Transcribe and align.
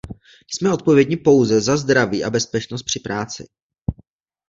Jsme 0.51 0.73
odpovědni 0.73 1.17
pouze 1.17 1.61
za 1.61 1.77
zdraví 1.77 2.23
a 2.23 2.29
bezpečnost 2.29 2.83
při 2.83 2.99
práci. 2.99 3.47